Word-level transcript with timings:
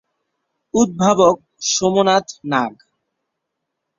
উদ্ভাবক 0.73 1.37
সোমনাথ 1.67 2.27
নাগ। 2.43 2.73